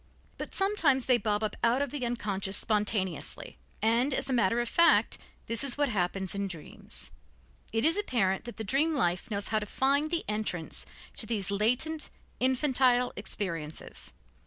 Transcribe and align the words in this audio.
But 0.39 0.55
sometimes 0.55 1.05
they 1.05 1.19
bob 1.19 1.43
up 1.43 1.55
out 1.63 1.79
of 1.83 1.91
the 1.91 2.03
unconscious 2.07 2.57
spontaneously, 2.57 3.59
and, 3.83 4.15
as 4.15 4.31
a 4.31 4.33
matter 4.33 4.59
of 4.59 4.67
fact, 4.67 5.19
this 5.45 5.63
is 5.63 5.77
what 5.77 5.89
happens 5.89 6.33
in 6.33 6.47
dreams. 6.47 7.11
It 7.71 7.85
is 7.85 7.97
apparent 7.99 8.45
that 8.45 8.57
the 8.57 8.63
dream 8.63 8.95
life 8.95 9.29
knows 9.29 9.49
how 9.49 9.59
to 9.59 9.67
find 9.67 10.09
the 10.09 10.25
entrance 10.27 10.87
to 11.17 11.27
these 11.27 11.51
latent, 11.51 12.09
infantile 12.39 13.13
experiences. 13.15 14.15